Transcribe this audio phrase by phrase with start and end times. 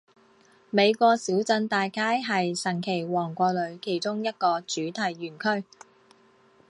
[0.71, 5.63] 美国小镇大街是神奇王国里其中一个主题园区。